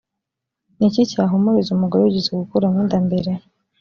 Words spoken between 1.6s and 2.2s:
umugore